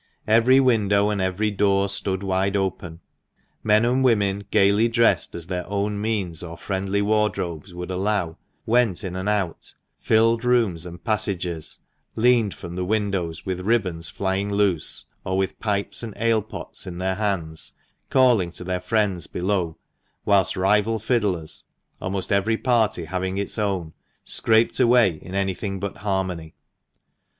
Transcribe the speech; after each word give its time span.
Every 0.25 0.59
window 0.59 1.11
and 1.11 1.21
every 1.21 1.51
door 1.51 1.87
stood 1.87 2.23
wide 2.23 2.55
open. 2.57 3.01
Men 3.63 3.85
and 3.85 4.03
women, 4.03 4.45
gaily 4.49 4.87
dressed 4.87 5.35
as 5.35 5.45
their 5.45 5.63
own 5.69 6.01
means 6.01 6.41
or 6.41 6.57
friendly 6.57 7.03
wardrobes 7.03 7.75
would 7.75 7.91
allow, 7.91 8.39
went 8.65 9.03
in 9.03 9.15
and 9.15 9.29
out, 9.29 9.75
filled 9.99 10.43
rooms 10.43 10.87
and 10.87 11.03
passages, 11.03 11.77
leaned 12.15 12.55
from 12.55 12.73
the 12.75 12.83
windows 12.83 13.45
with 13.45 13.61
ribbons 13.61 14.09
flying 14.09 14.51
loose, 14.51 15.05
or 15.23 15.37
with 15.37 15.59
pipes 15.59 16.01
and 16.01 16.15
ale 16.17 16.41
pots 16.41 16.87
in 16.87 16.97
their 16.97 17.13
hands, 17.13 17.73
calling 18.09 18.49
to 18.53 18.63
their 18.63 18.81
friends 18.81 19.27
below, 19.27 19.77
whilst 20.25 20.57
rival 20.57 20.97
fiddlers 20.97 21.65
(almost 22.01 22.31
every 22.31 22.57
party 22.57 23.05
having 23.05 23.37
its 23.37 23.59
own) 23.59 23.93
scraped 24.23 24.79
away 24.79 25.19
in 25.21 25.35
anything 25.35 25.79
but 25.79 25.97
harmony. 25.97 26.55